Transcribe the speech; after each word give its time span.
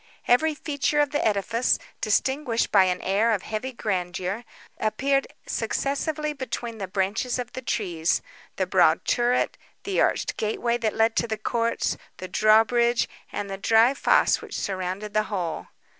Every 0.27 0.55
feature 0.55 0.99
of 0.99 1.11
the 1.11 1.23
edifice, 1.23 1.77
distinguished 2.01 2.71
by 2.71 2.85
an 2.85 3.03
air 3.03 3.33
of 3.33 3.43
heavy 3.43 3.71
grandeur, 3.71 4.45
appeared 4.79 5.27
successively 5.45 6.33
between 6.33 6.79
the 6.79 6.87
branches 6.87 7.37
of 7.37 7.53
the 7.53 7.61
trees—the 7.61 8.65
broad 8.65 9.05
turret, 9.05 9.59
the 9.83 10.01
arched 10.01 10.37
gateway 10.37 10.77
that 10.77 10.95
led 10.95 11.11
into 11.11 11.27
the 11.27 11.37
courts, 11.37 11.97
the 12.17 12.27
drawbridge, 12.27 13.07
and 13.31 13.47
the 13.47 13.59
dry 13.59 13.93
fossé 13.93 14.41
which 14.41 14.59
surrounded 14.59 15.13
the 15.13 15.25
whole. 15.29 15.67